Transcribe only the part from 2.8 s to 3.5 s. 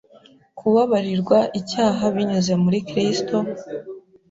Kristo,